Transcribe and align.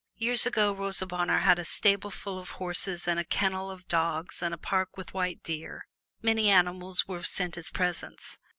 Years 0.17 0.47
ago 0.47 0.73
Rosa 0.73 1.05
Bonheur 1.05 1.41
had 1.41 1.59
a 1.59 1.63
stableful 1.63 2.39
of 2.39 2.49
horses 2.57 3.07
and 3.07 3.19
a 3.19 3.23
kennel 3.23 3.69
of 3.69 3.87
dogs 3.87 4.41
and 4.41 4.51
a 4.51 4.57
park 4.57 4.97
with 4.97 5.13
deer. 5.43 5.85
Many 6.23 6.49
animals 6.49 7.07
were 7.07 7.21
sent 7.21 7.55
as 7.55 7.69
presents. 7.69 8.39